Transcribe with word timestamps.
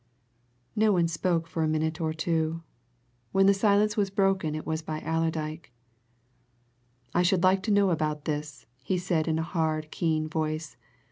No 0.75 0.91
one 0.91 1.07
spoke 1.07 1.45
for 1.45 1.61
a 1.61 1.67
minute 1.67 2.01
or 2.01 2.11
two. 2.11 2.63
When 3.33 3.45
the 3.45 3.53
silence 3.53 3.95
was 3.95 4.09
broken 4.09 4.55
it 4.55 4.65
was 4.65 4.81
by 4.81 4.99
Allerdyke. 5.01 5.71
"I 7.13 7.21
should 7.21 7.43
like 7.43 7.61
to 7.61 7.71
know 7.71 7.91
about 7.91 8.25
this," 8.25 8.65
he 8.81 8.97
said 8.97 9.27
in 9.27 9.37
a 9.37 9.43
hard, 9.43 9.91
keen 9.91 10.27
voice. 10.27 10.75